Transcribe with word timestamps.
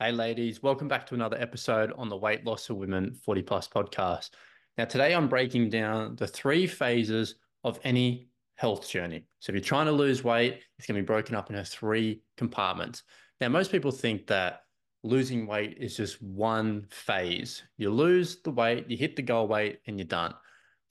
Hey, 0.00 0.12
ladies, 0.12 0.62
welcome 0.62 0.86
back 0.86 1.08
to 1.08 1.16
another 1.16 1.36
episode 1.40 1.92
on 1.98 2.08
the 2.08 2.16
Weight 2.16 2.46
Loss 2.46 2.66
for 2.66 2.74
Women 2.74 3.16
40 3.24 3.42
Plus 3.42 3.66
podcast. 3.66 4.30
Now, 4.76 4.84
today 4.84 5.12
I'm 5.12 5.26
breaking 5.26 5.70
down 5.70 6.14
the 6.14 6.28
three 6.28 6.68
phases 6.68 7.34
of 7.64 7.80
any 7.82 8.28
health 8.54 8.88
journey. 8.88 9.26
So, 9.40 9.50
if 9.50 9.54
you're 9.54 9.64
trying 9.64 9.86
to 9.86 9.92
lose 9.92 10.22
weight, 10.22 10.60
it's 10.78 10.86
going 10.86 10.94
to 10.94 11.02
be 11.02 11.04
broken 11.04 11.34
up 11.34 11.50
into 11.50 11.64
three 11.64 12.22
compartments. 12.36 13.02
Now, 13.40 13.48
most 13.48 13.72
people 13.72 13.90
think 13.90 14.28
that 14.28 14.60
losing 15.02 15.48
weight 15.48 15.78
is 15.80 15.96
just 15.96 16.22
one 16.22 16.86
phase. 16.90 17.64
You 17.76 17.90
lose 17.90 18.40
the 18.42 18.52
weight, 18.52 18.88
you 18.88 18.96
hit 18.96 19.16
the 19.16 19.22
goal 19.22 19.48
weight, 19.48 19.80
and 19.88 19.98
you're 19.98 20.06
done. 20.06 20.32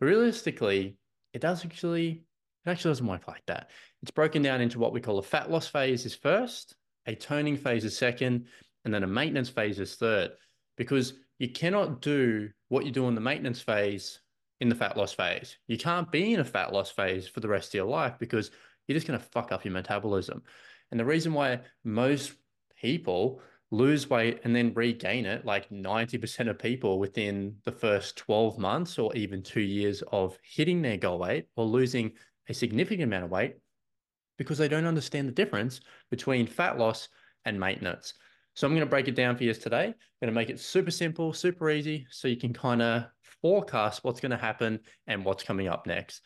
But 0.02 0.08
realistically, 0.08 0.98
it 1.32 1.40
does 1.40 1.64
actually 1.64 2.26
it 2.66 2.70
actually 2.70 2.92
doesn't 2.92 3.08
work 3.08 3.26
like 3.30 3.46
that. 3.48 3.70
It's 4.02 4.12
broken 4.12 4.42
down 4.42 4.60
into 4.60 4.80
what 4.80 4.92
we 4.92 5.00
call 5.00 5.18
a 5.18 5.24
fat 5.24 5.50
loss 5.50 5.66
phase 5.66 6.06
is 6.06 6.14
first, 6.14 6.76
a 7.06 7.16
toning 7.16 7.56
phase 7.56 7.86
is 7.86 7.98
second, 7.98 8.48
and 8.88 8.94
then 8.94 9.04
a 9.04 9.08
maintenance 9.08 9.50
phase 9.50 9.82
is 9.82 9.96
third 9.96 10.32
because 10.78 11.16
you 11.40 11.50
cannot 11.50 12.00
do 12.00 12.50
what 12.70 12.86
you 12.86 12.92
do 12.92 13.10
in 13.10 13.16
the 13.16 13.22
maintenance 13.22 13.60
phase 13.60 14.22
in 14.62 14.70
the 14.70 14.76
fat 14.76 14.96
loss 14.96 15.12
phase. 15.12 15.58
You 15.68 15.78
can't 15.78 16.10
be 16.10 16.34
in 16.34 16.40
a 16.40 16.46
fat 16.46 16.72
loss 16.72 16.90
phase 16.90 17.28
for 17.28 17.42
the 17.42 17.50
rest 17.50 17.72
of 17.72 17.74
your 17.74 17.86
life 17.86 18.14
because 18.18 18.50
you're 18.88 18.96
just 18.96 19.06
going 19.06 19.20
to 19.20 19.26
fuck 19.26 19.52
up 19.52 19.66
your 19.66 19.74
metabolism. 19.74 20.42
And 20.90 20.98
the 20.98 21.04
reason 21.04 21.34
why 21.34 21.60
most 21.84 22.32
people 22.82 23.42
lose 23.72 24.10
weight 24.10 24.40
and 24.46 24.56
then 24.56 24.74
regain 24.74 25.26
it, 25.26 25.44
like 25.44 25.70
90% 25.70 26.50
of 26.50 26.58
people 26.58 26.98
within 26.98 27.58
the 27.66 27.74
first 27.74 28.16
12 28.16 28.58
months 28.58 28.98
or 28.98 29.14
even 29.18 29.44
two 29.44 29.60
years 29.60 30.02
of 30.14 30.40
hitting 30.42 30.82
their 30.82 30.96
goal 30.96 31.20
weight 31.20 31.48
or 31.58 31.66
losing 31.66 32.14
a 32.48 32.54
significant 32.54 33.04
amount 33.04 33.26
of 33.26 33.32
weight, 33.32 33.58
because 34.38 34.58
they 34.58 34.70
don't 34.70 34.86
understand 34.86 35.28
the 35.28 35.34
difference 35.34 35.82
between 36.10 36.48
fat 36.48 36.78
loss 36.78 37.10
and 37.44 37.60
maintenance. 37.60 38.14
So 38.58 38.66
I'm 38.66 38.74
going 38.74 38.80
to 38.80 38.90
break 38.90 39.08
it 39.08 39.14
down 39.14 39.38
for 39.38 39.44
you 39.44 39.54
today. 39.54 39.86
I'm 39.86 39.94
going 40.20 40.34
to 40.34 40.40
make 40.40 40.50
it 40.50 40.60
super 40.60 40.90
simple, 40.90 41.32
super 41.32 41.70
easy, 41.70 42.08
so 42.10 42.28
you 42.28 42.38
can 42.38 42.54
kind 42.54 42.82
of 42.82 43.04
forecast 43.44 44.04
what's 44.04 44.20
going 44.20 44.32
to 44.32 44.38
happen 44.38 44.80
and 45.06 45.24
what's 45.24 45.44
coming 45.44 45.68
up 45.68 45.86
next. 45.86 46.22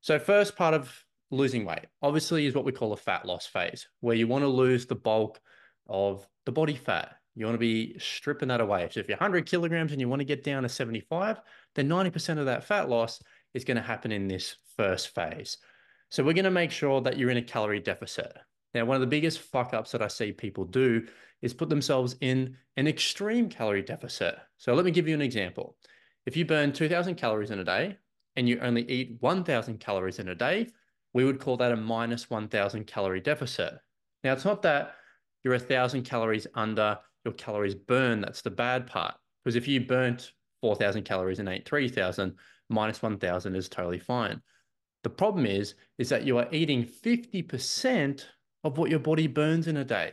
So 0.00 0.18
first 0.18 0.56
part 0.56 0.72
of 0.72 0.90
losing 1.30 1.66
weight, 1.66 1.84
obviously, 2.00 2.46
is 2.46 2.54
what 2.54 2.64
we 2.64 2.72
call 2.72 2.94
a 2.94 2.96
fat 2.96 3.26
loss 3.26 3.44
phase, 3.44 3.86
where 4.00 4.16
you 4.16 4.26
want 4.26 4.44
to 4.44 4.48
lose 4.48 4.86
the 4.86 4.94
bulk 4.94 5.38
of 5.86 6.26
the 6.46 6.52
body 6.52 6.74
fat. 6.74 7.16
You 7.34 7.44
want 7.44 7.56
to 7.56 7.58
be 7.58 7.98
stripping 7.98 8.48
that 8.48 8.62
away. 8.62 8.88
So 8.90 9.00
if 9.00 9.06
you're 9.06 9.18
100 9.18 9.44
kilograms 9.44 9.92
and 9.92 10.00
you 10.00 10.08
want 10.08 10.20
to 10.20 10.24
get 10.24 10.42
down 10.42 10.62
to 10.62 10.70
75, 10.70 11.42
then 11.74 11.86
90% 11.86 12.38
of 12.38 12.46
that 12.46 12.64
fat 12.64 12.88
loss 12.88 13.20
is 13.52 13.64
going 13.64 13.76
to 13.76 13.82
happen 13.82 14.10
in 14.10 14.26
this 14.26 14.56
first 14.78 15.14
phase. 15.14 15.58
So 16.10 16.24
we're 16.24 16.32
going 16.32 16.44
to 16.46 16.50
make 16.50 16.70
sure 16.70 17.02
that 17.02 17.18
you're 17.18 17.28
in 17.28 17.36
a 17.36 17.42
calorie 17.42 17.80
deficit. 17.80 18.32
Now, 18.74 18.84
one 18.84 18.96
of 18.96 19.00
the 19.00 19.06
biggest 19.06 19.38
fuck 19.38 19.72
ups 19.72 19.92
that 19.92 20.02
I 20.02 20.08
see 20.08 20.32
people 20.32 20.64
do 20.64 21.06
is 21.42 21.54
put 21.54 21.68
themselves 21.68 22.16
in 22.20 22.56
an 22.76 22.88
extreme 22.88 23.48
calorie 23.48 23.82
deficit. 23.82 24.36
So 24.56 24.74
let 24.74 24.84
me 24.84 24.90
give 24.90 25.06
you 25.06 25.14
an 25.14 25.22
example. 25.22 25.76
If 26.26 26.36
you 26.36 26.44
burn 26.44 26.72
2000 26.72 27.14
calories 27.14 27.50
in 27.50 27.60
a 27.60 27.64
day 27.64 27.96
and 28.34 28.48
you 28.48 28.58
only 28.60 28.82
eat 28.90 29.16
1000 29.20 29.78
calories 29.78 30.18
in 30.18 30.28
a 30.28 30.34
day, 30.34 30.68
we 31.12 31.24
would 31.24 31.38
call 31.38 31.56
that 31.58 31.70
a 31.70 31.76
minus 31.76 32.28
1000 32.28 32.86
calorie 32.86 33.20
deficit. 33.20 33.74
Now, 34.24 34.32
it's 34.32 34.44
not 34.44 34.62
that 34.62 34.94
you're 35.44 35.54
a 35.54 35.58
thousand 35.60 36.02
calories 36.02 36.46
under 36.54 36.98
your 37.24 37.34
calories 37.34 37.74
burned. 37.74 38.24
That's 38.24 38.42
the 38.42 38.50
bad 38.50 38.86
part. 38.86 39.14
Because 39.44 39.56
if 39.56 39.68
you 39.68 39.86
burnt 39.86 40.32
4,000 40.62 41.04
calories 41.04 41.38
and 41.38 41.48
ate 41.48 41.68
3,000, 41.68 42.34
minus 42.70 43.02
1,000 43.02 43.54
is 43.54 43.68
totally 43.68 43.98
fine. 43.98 44.40
The 45.02 45.10
problem 45.10 45.44
is, 45.44 45.74
is 45.98 46.08
that 46.08 46.24
you 46.24 46.38
are 46.38 46.48
eating 46.50 46.84
50% 46.84 48.24
of 48.64 48.78
what 48.78 48.90
your 48.90 48.98
body 48.98 49.26
burns 49.26 49.68
in 49.68 49.76
a 49.76 49.84
day. 49.84 50.12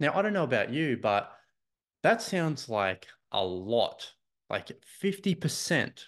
Now, 0.00 0.14
I 0.14 0.22
don't 0.22 0.32
know 0.32 0.44
about 0.44 0.72
you, 0.72 0.96
but 0.96 1.32
that 2.02 2.22
sounds 2.22 2.68
like 2.68 3.06
a 3.32 3.44
lot, 3.44 4.10
like 4.48 4.70
50%. 5.02 6.04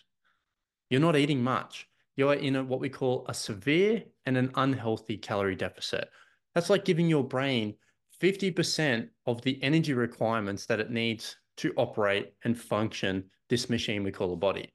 You're 0.89 1.01
not 1.01 1.17
eating 1.17 1.43
much. 1.43 1.89
You're 2.17 2.35
in 2.35 2.57
a, 2.57 2.65
what 2.65 2.81
we 2.81 2.89
call 2.89 3.27
a 3.29 3.35
severe 3.35 4.05
and 4.27 4.37
an 4.37 4.53
unhealthy 4.55 5.17
calorie 5.17 5.57
deficit. 5.57 6.09
That's 6.55 6.71
like 6.71 6.85
giving 6.85 7.09
your 7.09 7.25
brain 7.25 7.75
50% 8.23 9.09
of 9.27 9.43
the 9.43 9.61
energy 9.63 9.93
requirements 9.93 10.67
that 10.67 10.81
it 10.81 10.91
needs 10.91 11.37
to 11.57 11.73
operate 11.77 12.33
and 12.45 12.59
function 12.59 13.25
this 13.49 13.69
machine 13.69 14.05
we 14.05 14.13
call 14.13 14.33
a 14.33 14.37
body. 14.37 14.73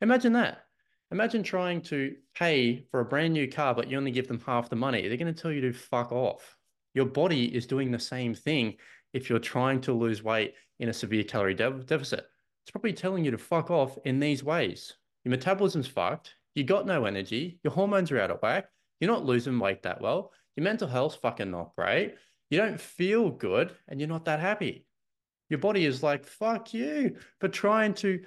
Imagine 0.00 0.34
that. 0.34 0.66
Imagine 1.12 1.42
trying 1.42 1.82
to 1.82 2.14
pay 2.34 2.86
for 2.90 3.00
a 3.00 3.04
brand 3.04 3.34
new 3.34 3.46
car, 3.46 3.74
but 3.74 3.90
you 3.90 3.98
only 3.98 4.10
give 4.10 4.26
them 4.26 4.40
half 4.46 4.70
the 4.70 4.76
money. 4.76 5.06
They're 5.06 5.18
going 5.18 5.32
to 5.32 5.38
tell 5.38 5.52
you 5.52 5.60
to 5.60 5.72
fuck 5.72 6.10
off. 6.10 6.56
Your 6.94 7.04
body 7.04 7.54
is 7.54 7.66
doing 7.66 7.90
the 7.90 7.98
same 7.98 8.34
thing 8.34 8.76
if 9.12 9.28
you're 9.28 9.38
trying 9.38 9.82
to 9.82 9.92
lose 9.92 10.22
weight 10.22 10.54
in 10.80 10.88
a 10.88 10.92
severe 10.92 11.22
calorie 11.22 11.52
de 11.52 11.70
deficit. 11.70 12.24
It's 12.64 12.70
probably 12.70 12.94
telling 12.94 13.26
you 13.26 13.30
to 13.30 13.36
fuck 13.36 13.70
off 13.70 13.98
in 14.06 14.20
these 14.20 14.42
ways. 14.42 14.94
Your 15.24 15.32
metabolism's 15.32 15.86
fucked. 15.86 16.34
You 16.54 16.64
got 16.64 16.86
no 16.86 17.04
energy. 17.04 17.60
Your 17.62 17.74
hormones 17.74 18.10
are 18.10 18.18
out 18.18 18.30
of 18.30 18.40
whack. 18.40 18.68
You're 18.98 19.10
not 19.10 19.26
losing 19.26 19.58
weight 19.58 19.82
that 19.82 20.00
well. 20.00 20.32
Your 20.56 20.64
mental 20.64 20.88
health's 20.88 21.16
fucking 21.16 21.50
not 21.50 21.76
great. 21.76 22.14
You 22.48 22.56
don't 22.56 22.80
feel 22.80 23.28
good 23.28 23.72
and 23.86 24.00
you're 24.00 24.08
not 24.08 24.24
that 24.24 24.40
happy. 24.40 24.86
Your 25.50 25.58
body 25.58 25.84
is 25.84 26.02
like, 26.02 26.24
fuck 26.24 26.72
you 26.72 27.16
for 27.38 27.48
trying 27.48 27.92
to 27.94 28.22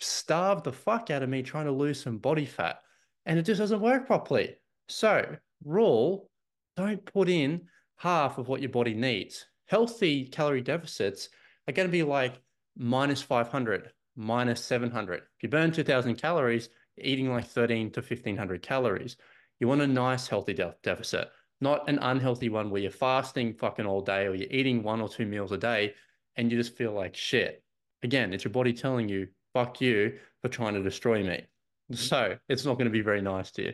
starve 0.00 0.62
the 0.62 0.72
fuck 0.72 1.10
out 1.10 1.22
of 1.22 1.28
me 1.28 1.42
trying 1.42 1.66
to 1.66 1.72
lose 1.72 2.00
some 2.00 2.18
body 2.18 2.46
fat. 2.46 2.80
And 3.24 3.38
it 3.38 3.42
just 3.42 3.58
doesn't 3.58 3.80
work 3.80 4.06
properly. 4.06 4.56
So, 4.88 5.36
rule 5.64 6.30
don't 6.76 7.04
put 7.04 7.28
in 7.28 7.62
half 7.96 8.38
of 8.38 8.48
what 8.48 8.60
your 8.60 8.70
body 8.70 8.94
needs. 8.94 9.46
Healthy 9.66 10.26
calorie 10.26 10.60
deficits 10.60 11.28
are 11.66 11.72
going 11.72 11.88
to 11.88 11.92
be 11.92 12.02
like 12.02 12.40
minus 12.76 13.22
500, 13.22 13.90
minus 14.14 14.64
700. 14.64 15.16
If 15.16 15.42
you 15.42 15.48
burn 15.48 15.72
2000 15.72 16.16
calories, 16.16 16.68
you're 16.96 17.06
eating 17.06 17.32
like 17.32 17.46
13 17.46 17.90
to 17.92 18.00
1500 18.00 18.62
calories. 18.62 19.16
You 19.58 19.68
want 19.68 19.80
a 19.80 19.86
nice 19.86 20.28
healthy 20.28 20.52
de 20.52 20.74
deficit, 20.82 21.28
not 21.60 21.88
an 21.88 21.98
unhealthy 22.00 22.48
one 22.48 22.70
where 22.70 22.82
you're 22.82 22.90
fasting 22.90 23.54
fucking 23.54 23.86
all 23.86 24.02
day 24.02 24.26
or 24.26 24.34
you're 24.34 24.50
eating 24.50 24.82
one 24.82 25.00
or 25.00 25.08
two 25.08 25.26
meals 25.26 25.52
a 25.52 25.58
day 25.58 25.94
and 26.36 26.52
you 26.52 26.58
just 26.58 26.76
feel 26.76 26.92
like 26.92 27.16
shit. 27.16 27.62
Again, 28.02 28.32
it's 28.32 28.44
your 28.44 28.52
body 28.52 28.72
telling 28.72 29.08
you 29.08 29.28
fuck 29.56 29.80
you 29.80 30.12
for 30.42 30.48
trying 30.50 30.74
to 30.74 30.82
destroy 30.82 31.22
me. 31.22 31.46
Mm-hmm. 31.90 31.94
So 31.94 32.36
it's 32.50 32.66
not 32.66 32.74
going 32.74 32.86
to 32.86 32.90
be 32.90 33.00
very 33.00 33.22
nice 33.22 33.50
to 33.52 33.62
you. 33.62 33.72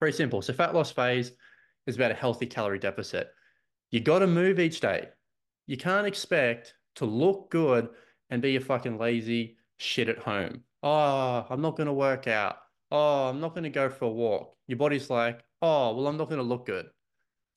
Very 0.00 0.12
simple. 0.12 0.40
So 0.40 0.54
fat 0.54 0.74
loss 0.74 0.90
phase 0.90 1.32
is 1.86 1.96
about 1.96 2.12
a 2.12 2.14
healthy 2.14 2.46
calorie 2.46 2.78
deficit. 2.78 3.28
You 3.90 4.00
got 4.00 4.20
to 4.20 4.26
move 4.26 4.58
each 4.58 4.80
day. 4.80 5.08
You 5.66 5.76
can't 5.76 6.06
expect 6.06 6.74
to 6.96 7.04
look 7.04 7.50
good 7.50 7.90
and 8.30 8.40
be 8.40 8.56
a 8.56 8.60
fucking 8.60 8.96
lazy 8.96 9.58
shit 9.76 10.08
at 10.08 10.18
home. 10.18 10.62
Oh, 10.82 11.46
I'm 11.50 11.60
not 11.60 11.76
going 11.76 11.88
to 11.88 11.92
work 11.92 12.26
out. 12.26 12.56
Oh, 12.90 13.28
I'm 13.28 13.40
not 13.40 13.52
going 13.54 13.64
to 13.64 13.70
go 13.70 13.90
for 13.90 14.06
a 14.06 14.10
walk. 14.10 14.56
Your 14.66 14.78
body's 14.78 15.10
like, 15.10 15.40
oh, 15.60 15.94
well, 15.94 16.06
I'm 16.06 16.16
not 16.16 16.30
going 16.30 16.40
to 16.40 16.42
look 16.42 16.64
good. 16.64 16.86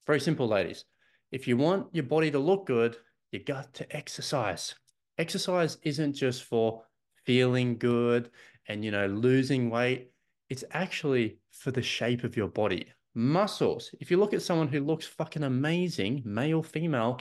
Very 0.05 0.19
simple, 0.19 0.47
ladies. 0.47 0.83
If 1.31 1.47
you 1.47 1.55
want 1.55 1.87
your 1.93 2.03
body 2.03 2.31
to 2.31 2.39
look 2.39 2.65
good, 2.65 2.97
you 3.31 3.39
got 3.39 3.73
to 3.75 3.95
exercise. 3.95 4.75
Exercise 5.17 5.77
isn't 5.83 6.13
just 6.13 6.43
for 6.43 6.83
feeling 7.25 7.77
good 7.77 8.29
and, 8.67 8.83
you 8.83 8.91
know, 8.91 9.07
losing 9.07 9.69
weight. 9.69 10.11
It's 10.49 10.63
actually 10.71 11.39
for 11.51 11.71
the 11.71 11.81
shape 11.81 12.23
of 12.23 12.35
your 12.35 12.47
body. 12.47 12.87
Muscles. 13.15 13.93
If 13.99 14.11
you 14.11 14.17
look 14.17 14.33
at 14.33 14.41
someone 14.41 14.67
who 14.67 14.79
looks 14.81 15.05
fucking 15.05 15.43
amazing, 15.43 16.21
male, 16.25 16.57
or 16.57 16.63
female, 16.63 17.19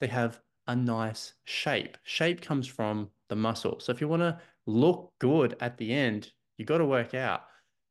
they 0.00 0.06
have 0.06 0.40
a 0.66 0.76
nice 0.76 1.34
shape. 1.44 1.98
Shape 2.04 2.40
comes 2.40 2.66
from 2.66 3.08
the 3.28 3.36
muscle. 3.36 3.80
So 3.80 3.92
if 3.92 4.00
you 4.00 4.08
want 4.08 4.22
to 4.22 4.38
look 4.66 5.12
good 5.18 5.56
at 5.60 5.78
the 5.78 5.92
end, 5.92 6.30
you 6.58 6.64
got 6.64 6.78
to 6.78 6.84
work 6.84 7.14
out. 7.14 7.42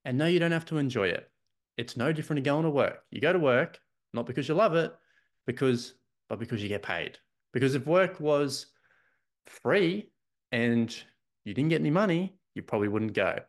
And 0.06 0.18
no, 0.18 0.28
you 0.28 0.40
don't 0.40 0.52
have 0.52 0.66
to 0.66 0.78
enjoy 0.78 1.10
it. 1.10 1.30
It's 1.78 1.98
no 1.98 2.12
different 2.12 2.44
to 2.44 2.50
going 2.50 2.64
to 2.64 2.70
work. 2.70 3.00
You 3.12 3.22
go 3.22 3.34
to 3.34 3.40
work 3.40 3.80
not 4.14 4.26
because 4.26 4.48
you 4.48 4.56
love 4.56 4.76
it, 4.76 4.94
because 5.46 5.96
but 6.30 6.40
because 6.40 6.62
you 6.62 6.70
get 6.70 6.84
paid. 6.84 7.18
Because 7.54 7.76
if 7.76 7.86
work 7.86 8.20
was 8.20 8.68
free 9.46 10.12
and 10.52 10.96
you 11.44 11.54
didn't 11.54 11.70
get 11.70 11.82
any 11.82 11.90
money, 11.90 12.38
you 12.56 12.62
probably 12.62 12.88
wouldn't 12.88 13.14
go. 13.14 13.40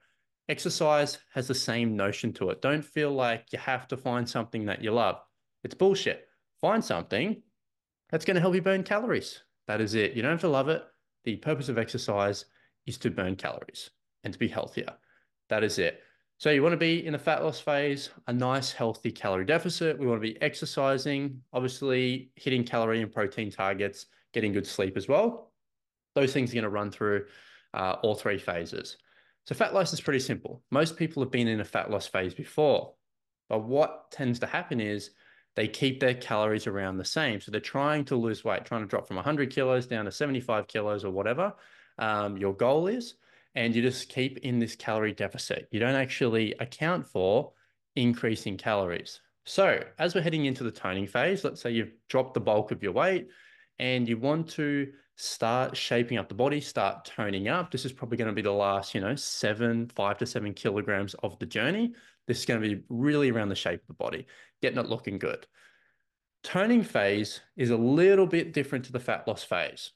Exercise 0.49 1.19
has 1.35 1.47
the 1.47 1.55
same 1.55 1.97
notion 1.97 2.33
to 2.35 2.50
it. 2.50 2.62
Don't 2.62 2.85
feel 2.85 3.12
like 3.12 3.47
you 3.53 3.59
have 3.59 3.89
to 3.89 3.97
find 3.97 4.29
something 4.29 4.67
that 4.67 4.83
you 4.83 4.91
love. 4.91 5.21
It's 5.65 5.75
bullshit. 5.75 6.27
Find 6.61 6.85
something 6.85 7.43
that's 8.11 8.25
going 8.25 8.35
to 8.35 8.41
help 8.41 8.55
you 8.55 8.62
burn 8.62 8.83
calories. 8.83 9.43
That 9.69 9.81
is 9.81 9.94
it. 9.94 10.12
You 10.12 10.23
don't 10.23 10.33
have 10.33 10.41
to 10.41 10.49
love 10.49 10.69
it. 10.69 10.83
The 11.25 11.37
purpose 11.37 11.69
of 11.69 11.79
exercise 11.79 12.44
is 12.87 12.99
to 12.99 13.11
burn 13.11 13.37
calories 13.37 13.91
and 14.25 14.33
to 14.33 14.39
be 14.39 14.49
healthier. 14.49 14.93
That 15.49 15.62
is 15.65 15.79
it. 15.79 16.00
So 16.39 16.50
you 16.50 16.62
want 16.62 16.73
to 16.73 16.79
be 16.79 17.06
in 17.06 17.12
the 17.12 17.19
fat 17.19 17.44
loss 17.44 17.61
phase, 17.61 18.11
a 18.27 18.33
nice 18.33 18.73
healthy 18.73 19.12
calorie 19.12 19.44
deficit. 19.44 19.97
We 19.99 20.06
want 20.06 20.21
to 20.21 20.29
be 20.29 20.43
exercising, 20.43 21.41
obviously 21.53 22.33
hitting 22.35 22.65
calorie 22.65 23.00
and 23.00 23.12
protein 23.12 23.50
targets, 23.50 24.06
getting 24.33 24.53
good 24.53 24.67
sleep 24.67 24.97
as 24.97 25.06
well. 25.06 25.53
Those 26.17 26.33
things 26.33 26.50
are 26.50 26.55
going 26.55 26.65
to 26.65 26.71
run 26.71 26.91
through 26.91 27.27
uh, 27.75 27.97
all 28.03 28.15
three 28.15 28.39
phases. 28.39 28.97
So 29.45 29.55
fat 29.55 29.75
loss 29.75 29.93
is 29.93 30.01
pretty 30.01 30.21
simple. 30.21 30.63
Most 30.71 30.97
people 30.97 31.23
have 31.23 31.33
been 31.33 31.49
in 31.49 31.61
a 31.61 31.65
fat 31.65 31.91
loss 31.91 32.07
phase 32.07 32.35
before, 32.35 32.95
but 33.49 33.65
what 33.65 34.11
tends 34.11 34.39
to 34.41 34.47
happen 34.47 34.81
is 34.81 35.11
they 35.55 35.69
keep 35.69 36.01
their 36.01 36.15
calories 36.15 36.67
around 36.67 36.97
the 36.97 37.05
same. 37.05 37.41
So 37.41 37.51
they're 37.51 37.61
trying 37.61 38.05
to 38.07 38.17
lose 38.17 38.45
weight, 38.45 38.65
trying 38.65 38.83
to 38.83 38.87
drop 38.87 39.07
from 39.07 39.17
100 39.17 39.51
kilos 39.51 39.87
down 39.87 40.07
to 40.07 40.13
75 40.13 40.67
kilos 40.69 41.05
or 41.05 41.11
whatever 41.11 41.53
um, 41.99 42.37
your 42.37 42.55
goal 42.55 42.87
is. 42.87 43.15
And 43.55 43.75
you 43.75 43.83
just 43.83 44.09
keep 44.09 44.39
in 44.39 44.59
this 44.59 44.75
calorie 44.75 45.13
deficit. 45.13 45.69
You 45.71 45.81
don't 45.81 45.95
actually 45.95 46.55
account 46.59 47.07
for 47.07 47.53
increasing 47.97 48.57
calories. 48.57 49.21
So 49.45 49.83
as 49.99 50.15
we're 50.15 50.23
heading 50.23 50.47
into 50.47 50.65
the 50.65 50.71
toning 50.71 51.07
phase, 51.07 51.45
let's 51.45 51.61
say 51.61 51.73
you've 51.73 51.93
dropped 52.09 52.35
the 52.35 52.41
bulk 52.41 52.71
of 52.71 52.83
your 52.83 52.93
weight 52.93 53.29
and 53.79 54.09
you 54.09 54.17
want 54.17 54.49
to 54.51 54.93
start 55.17 55.76
shaping 55.76 56.19
up 56.19 56.29
the 56.29 56.35
body, 56.35 56.61
start 56.61 57.05
toning 57.05 57.49
up. 57.49 57.70
This 57.70 57.85
is 57.85 57.93
probably 57.93 58.17
going 58.17 58.29
to 58.29 58.35
be 58.35 58.43
the 58.43 58.50
last, 58.50 58.94
you 58.94 59.00
know, 59.00 59.14
seven, 59.14 59.88
five 59.88 60.19
to 60.19 60.26
seven 60.26 60.55
kilograms 60.55 61.14
of 61.23 61.38
the 61.38 61.47
journey. 61.47 61.94
This 62.26 62.41
is 62.41 62.47
going 62.47 62.61
to 62.61 62.69
be 62.69 62.82
really 62.88 63.31
around 63.31 63.49
the 63.49 63.55
shape 63.55 63.81
of 63.81 63.87
the 63.88 63.94
body, 63.94 64.26
getting 64.61 64.79
it 64.79 64.88
looking 64.88 65.19
good. 65.19 65.47
Toning 66.43 66.82
phase 66.82 67.41
is 67.56 67.70
a 67.70 67.76
little 67.76 68.26
bit 68.26 68.53
different 68.53 68.85
to 68.87 68.93
the 68.93 69.00
fat 69.00 69.26
loss 69.29 69.44
phase. 69.44 69.93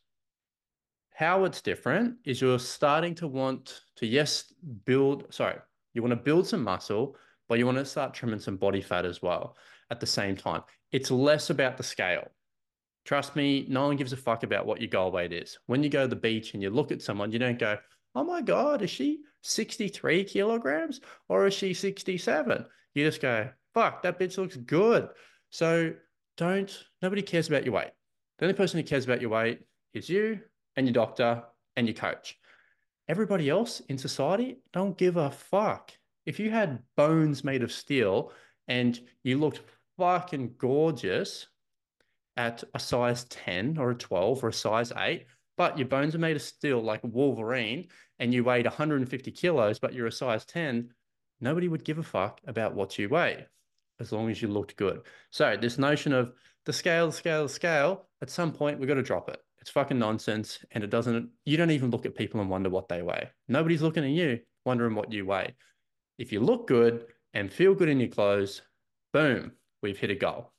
How 1.15 1.45
it's 1.45 1.63
different 1.63 2.17
is 2.25 2.41
you're 2.41 2.59
starting 2.59 3.15
to 3.17 3.27
want 3.27 3.81
to, 3.97 4.07
yes, 4.07 4.53
build, 4.85 5.33
sorry, 5.33 5.57
you 5.95 6.03
want 6.03 6.13
to 6.13 6.17
build 6.17 6.47
some 6.47 6.63
muscle, 6.63 7.17
but 7.49 7.59
you 7.59 7.65
want 7.65 7.79
to 7.79 7.85
start 7.85 8.13
trimming 8.13 8.39
some 8.39 8.57
body 8.57 8.83
fat 8.83 9.07
as 9.07 9.23
well 9.23 9.57
at 9.91 9.99
the 9.99 10.07
same 10.07 10.37
time. 10.37 10.63
It's 10.93 11.11
less 11.11 11.51
about 11.51 11.79
the 11.79 11.83
scale. 11.83 12.29
Trust 13.07 13.37
me, 13.37 13.65
no 13.69 13.87
one 13.87 13.95
gives 13.95 14.13
a 14.13 14.17
fuck 14.17 14.43
about 14.43 14.67
what 14.67 14.81
your 14.81 14.91
goal 14.91 15.13
weight 15.13 15.33
is. 15.33 15.59
When 15.67 15.85
you 15.85 15.89
go 15.89 16.03
to 16.03 16.09
the 16.09 16.17
beach 16.17 16.55
and 16.55 16.63
you 16.63 16.71
look 16.71 16.91
at 16.91 17.01
someone, 17.01 17.31
you 17.31 17.39
don't 17.39 17.59
go, 17.59 17.79
oh 18.17 18.25
my 18.25 18.43
God, 18.43 18.83
is 18.83 18.91
she 18.91 19.21
63 19.43 20.25
kilograms 20.25 21.01
or 21.29 21.47
is 21.47 21.55
she 21.55 21.73
67? 21.73 22.67
You 22.95 23.05
just 23.05 23.23
go, 23.23 23.49
fuck, 23.73 24.03
that 24.03 24.19
bitch 24.19 24.39
looks 24.39 24.57
good. 24.57 25.09
So 25.51 25.95
don't, 26.37 26.85
nobody 27.01 27.23
cares 27.23 27.47
about 27.47 27.65
your 27.65 27.75
weight. 27.75 27.93
The 28.39 28.47
only 28.47 28.57
person 28.57 28.81
who 28.81 28.85
cares 28.85 29.05
about 29.05 29.21
your 29.21 29.31
weight 29.31 29.61
is 29.95 30.09
you 30.09 30.41
and 30.75 30.85
your 30.85 30.95
doctor 30.95 31.45
and 31.77 31.87
your 31.87 31.95
coach. 31.95 32.37
Everybody 33.09 33.49
else 33.49 33.79
in 33.89 33.99
society 33.99 34.57
don't 34.73 34.99
give 34.99 35.17
a 35.17 35.31
fuck. 35.31 35.93
If 36.27 36.41
you 36.41 36.51
had 36.51 36.83
bones 36.97 37.45
made 37.45 37.63
of 37.63 37.71
steel 37.71 38.33
and 38.67 38.99
you 39.23 39.39
looked 39.39 39.61
fucking 39.97 40.55
gorgeous, 40.59 41.47
at 42.37 42.63
a 42.75 42.79
size 42.79 43.25
10 43.25 43.79
or 43.79 43.91
a 43.91 43.95
12 43.95 44.45
or 44.45 44.49
a 44.49 44.53
size 44.53 44.93
8, 44.97 45.27
but 45.57 45.79
your 45.79 45.89
bones 45.89 46.15
are 46.15 46.19
made 46.19 46.37
of 46.37 46.43
steel 46.43 46.83
like 46.83 47.01
Wolverine 47.03 47.89
and 48.19 48.33
you 48.33 48.45
weighed 48.45 48.67
150 48.67 49.31
kilos, 49.33 49.79
but 49.79 49.95
you're 49.95 50.07
a 50.07 50.13
size 50.13 50.45
10, 50.45 50.91
nobody 51.41 51.69
would 51.69 51.85
give 51.85 51.99
a 51.99 52.03
fuck 52.03 52.41
about 52.47 52.75
what 52.75 52.99
you 52.99 53.09
weigh 53.09 53.47
as 54.01 54.13
long 54.13 54.31
as 54.31 54.41
you 54.41 54.49
looked 54.49 54.77
good. 54.77 55.01
So, 55.31 55.57
this 55.59 55.79
notion 55.79 56.13
of 56.13 56.33
the 56.65 56.73
scale, 56.73 57.07
the 57.07 57.13
scale, 57.13 57.45
the 57.45 57.49
scale, 57.49 58.09
at 58.21 58.31
some 58.31 58.53
point, 58.53 58.79
we've 58.79 58.89
got 58.89 58.95
to 58.95 59.03
drop 59.03 59.29
it. 59.29 59.39
It's 59.61 59.71
fucking 59.71 59.99
nonsense. 59.99 60.59
And 60.73 60.85
it 60.85 60.91
doesn't, 60.91 61.31
you 61.45 61.57
don't 61.57 61.71
even 61.71 61.91
look 61.91 62.07
at 62.07 62.15
people 62.15 62.41
and 62.41 62.51
wonder 62.51 62.71
what 62.71 62.89
they 62.89 63.03
weigh. 63.03 63.31
Nobody's 63.49 63.83
looking 63.83 64.05
at 64.05 64.11
you, 64.11 64.41
wondering 64.65 64.95
what 64.95 65.13
you 65.13 65.25
weigh. 65.27 65.55
If 66.19 66.33
you 66.33 66.41
look 66.41 66.67
good 66.67 67.07
and 67.35 67.53
feel 67.53 67.75
good 67.75 67.89
in 67.89 68.01
your 68.01 68.09
clothes, 68.09 68.63
boom, 69.13 69.53
we've 69.83 69.99
hit 69.99 70.11
a 70.11 70.15
goal. 70.15 70.53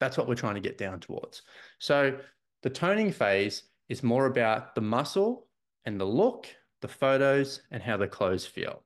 That's 0.00 0.16
what 0.16 0.28
we're 0.28 0.34
trying 0.34 0.54
to 0.54 0.60
get 0.60 0.78
down 0.78 1.00
towards. 1.00 1.42
So 1.78 2.18
the 2.62 2.70
toning 2.70 3.12
phase 3.12 3.64
is 3.88 4.02
more 4.02 4.26
about 4.26 4.74
the 4.74 4.80
muscle 4.80 5.46
and 5.84 6.00
the 6.00 6.04
look, 6.04 6.46
the 6.80 6.88
photos, 6.88 7.62
and 7.70 7.82
how 7.82 7.96
the 7.96 8.06
clothes 8.06 8.46
feel. 8.46 8.82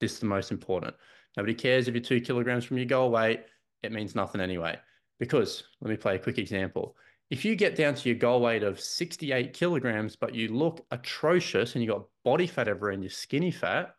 This 0.00 0.14
is 0.14 0.20
the 0.20 0.26
most 0.26 0.50
important. 0.50 0.94
Nobody 1.36 1.54
cares 1.54 1.86
if 1.86 1.94
you're 1.94 2.02
two 2.02 2.20
kilograms 2.20 2.64
from 2.64 2.78
your 2.78 2.86
goal 2.86 3.10
weight. 3.10 3.44
It 3.82 3.92
means 3.92 4.14
nothing 4.14 4.40
anyway. 4.40 4.78
Because 5.20 5.64
let 5.80 5.90
me 5.90 5.96
play 5.96 6.16
a 6.16 6.18
quick 6.18 6.38
example. 6.38 6.96
If 7.30 7.44
you 7.44 7.56
get 7.56 7.76
down 7.76 7.94
to 7.94 8.08
your 8.08 8.18
goal 8.18 8.40
weight 8.40 8.62
of 8.62 8.80
68 8.80 9.52
kilograms, 9.52 10.16
but 10.16 10.34
you 10.34 10.48
look 10.48 10.84
atrocious 10.90 11.74
and 11.74 11.84
you 11.84 11.90
got 11.90 12.06
body 12.24 12.46
fat 12.46 12.68
everywhere 12.68 12.92
and 12.92 13.02
you're 13.02 13.10
skinny 13.10 13.50
fat, 13.50 13.94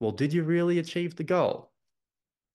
well, 0.00 0.10
did 0.10 0.32
you 0.32 0.42
really 0.42 0.78
achieve 0.78 1.14
the 1.14 1.24
goal? 1.24 1.70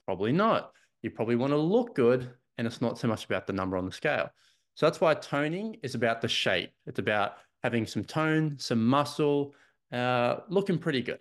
Probably 0.06 0.32
not. 0.32 0.72
You 1.02 1.12
probably 1.12 1.36
want 1.36 1.52
to 1.52 1.58
look 1.58 1.96
good 1.96 2.32
and 2.58 2.68
it's 2.68 2.82
not 2.82 2.98
so 2.98 3.08
much 3.08 3.26
about 3.26 3.48
the 3.48 3.54
number 3.54 3.78
on 3.78 3.86
the 3.86 3.92
scale. 3.92 4.30
So 4.76 4.86
that's 4.86 5.00
why 5.00 5.14
toning 5.14 5.78
is 5.84 5.96
about 5.96 6.22
the 6.22 6.28
shape. 6.28 6.72
It's 6.86 7.00
about 7.00 7.34
having 7.64 7.86
some 7.86 8.04
tone, 8.04 8.56
some 8.60 8.86
muscle, 8.86 9.54
uh, 9.92 10.38
looking 10.50 10.78
pretty 10.78 11.02
good. 11.02 11.20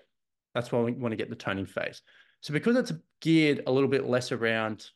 That's 0.54 0.70
why 0.72 0.80
we 0.80 0.92
want 0.92 1.12
to 1.12 1.16
get 1.16 1.30
the 1.30 1.36
toning 1.36 1.66
phase. 1.66 2.02
So 2.40 2.52
because 2.52 2.76
it's 2.76 2.92
geared 3.20 3.62
a 3.66 3.72
little 3.72 3.88
bit 3.88 4.06
less 4.06 4.32
around 4.32 4.86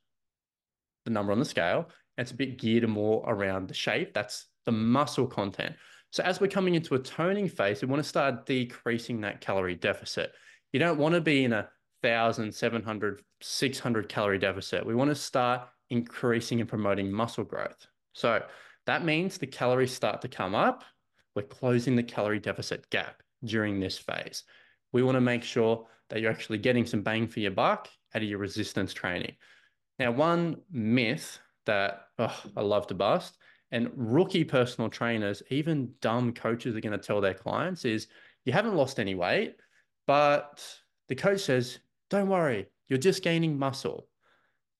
the 1.05 1.11
number 1.11 1.32
on 1.32 1.38
the 1.38 1.44
scale, 1.44 1.88
it's 2.17 2.32
a 2.32 2.35
bit 2.37 2.58
geared 2.58 2.88
more 2.88 3.25
around 3.26 3.69
the 3.69 3.75
shape. 3.75 4.12
That's 4.12 4.46
the 4.67 4.73
muscle 4.73 5.26
content. 5.26 5.75
So 6.11 6.23
as 6.23 6.40
we're 6.40 6.49
coming 6.49 6.75
into 6.75 6.94
a 6.94 6.99
toning 6.99 7.49
phase, 7.49 7.81
we 7.81 7.88
want 7.88 8.02
to 8.02 8.08
start 8.08 8.46
decreasing 8.46 9.20
that 9.23 9.40
calorie 9.40 9.75
deficit. 9.75 10.32
You 10.73 10.81
don't 10.81 10.99
want 10.99 11.14
to 11.14 11.20
be 11.20 11.44
in 11.44 11.52
a 11.52 11.69
1,700, 12.02 13.23
600 13.40 14.08
calorie 14.08 14.38
deficit. 14.38 14.87
We 14.87 14.94
want 14.94 15.11
to 15.11 15.14
start 15.14 15.69
increasing 15.90 16.61
and 16.61 16.69
promoting 16.69 17.11
muscle 17.11 17.44
growth. 17.44 17.87
So 18.12 18.43
that 18.87 19.05
means 19.05 19.38
the 19.38 19.46
calories 19.46 19.93
start 19.93 20.20
to 20.23 20.29
come 20.29 20.55
up. 20.55 20.85
We're 21.35 21.43
closing 21.43 21.96
the 21.96 22.02
calorie 22.02 22.40
deficit 22.40 22.88
gap 22.90 23.23
during 23.44 23.81
this 23.81 23.99
phase. 23.99 24.44
We 24.93 25.02
want 25.02 25.17
to 25.17 25.20
make 25.20 25.43
sure 25.43 25.87
that 26.11 26.20
you're 26.20 26.31
actually 26.31 26.58
getting 26.58 26.87
some 26.87 27.02
bang 27.02 27.29
for 27.29 27.40
your 27.40 27.50
buck 27.50 27.88
out 28.14 28.23
of 28.23 28.29
your 28.29 28.38
resistance 28.38 28.93
training. 28.93 29.37
Now, 29.99 30.12
one 30.12 30.56
myth 30.70 31.38
that 31.67 32.06
oh, 32.19 32.43
I 32.56 32.62
love 32.62 32.87
to 32.88 32.94
bust, 32.94 33.37
and 33.70 33.90
rookie 33.94 34.44
personal 34.44 34.88
trainers, 34.88 35.43
even 35.50 35.93
dumb 36.00 36.32
coaches 36.32 36.75
are 36.75 36.81
going 36.81 36.99
to 36.99 37.06
tell 37.06 37.20
their 37.20 37.35
clients 37.35 37.85
is 37.85 38.08
you 38.44 38.52
haven't 38.52 38.75
lost 38.75 38.99
any 38.99 39.14
weight, 39.14 39.56
but 40.06 40.64
the 41.08 41.14
coach 41.14 41.40
says, 41.40 41.79
don't 42.08 42.29
worry, 42.29 42.67
you're 42.87 42.99
just 42.99 43.23
gaining 43.23 43.58
muscle 43.58 44.08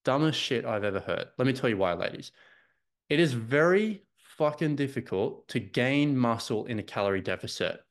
dumbest 0.09 0.41
shit 0.41 0.65
I've 0.65 0.85
ever 0.85 1.01
heard. 1.01 1.27
Let 1.37 1.47
me 1.47 1.53
tell 1.53 1.69
you 1.69 1.77
why, 1.77 1.93
ladies. 1.93 2.33
It 3.11 3.21
is 3.21 3.35
very 3.35 4.05
fucking 4.17 4.75
difficult 4.75 5.47
to 5.49 5.61
gain 5.61 6.17
muscle 6.17 6.65
in 6.65 6.79
a 6.79 6.83
calorie 6.83 7.21
deficit. 7.21 7.83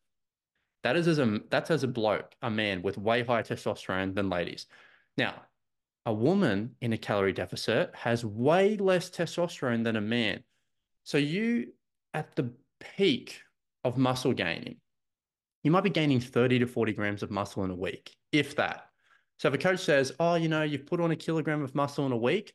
That 0.81 0.95
is 0.95 1.07
as 1.07 1.19
a 1.19 1.41
that's 1.51 1.69
as 1.69 1.83
a 1.83 1.87
bloke, 1.87 2.33
a 2.41 2.49
man 2.49 2.81
with 2.81 2.97
way 2.97 3.23
higher 3.23 3.43
testosterone 3.43 4.15
than 4.15 4.31
ladies. 4.31 4.65
Now, 5.15 5.43
a 6.07 6.13
woman 6.13 6.75
in 6.81 6.91
a 6.91 6.97
calorie 6.97 7.33
deficit 7.33 7.93
has 7.93 8.25
way 8.25 8.77
less 8.77 9.11
testosterone 9.11 9.83
than 9.83 9.95
a 9.95 10.01
man. 10.01 10.43
So 11.03 11.19
you 11.19 11.73
at 12.15 12.35
the 12.35 12.51
peak 12.79 13.41
of 13.83 13.95
muscle 13.95 14.33
gaining, 14.33 14.77
you 15.63 15.69
might 15.69 15.83
be 15.83 15.91
gaining 15.91 16.19
30 16.19 16.57
to 16.59 16.65
40 16.65 16.93
grams 16.93 17.21
of 17.21 17.29
muscle 17.29 17.63
in 17.63 17.69
a 17.69 17.75
week, 17.75 18.15
if 18.31 18.55
that. 18.55 18.87
So 19.37 19.47
if 19.47 19.53
a 19.53 19.57
coach 19.57 19.79
says, 19.79 20.11
oh, 20.19 20.35
you 20.35 20.49
know, 20.49 20.63
you've 20.63 20.85
put 20.85 20.99
on 20.99 21.11
a 21.11 21.15
kilogram 21.15 21.63
of 21.63 21.75
muscle 21.75 22.05
in 22.05 22.11
a 22.11 22.17
week, 22.17 22.53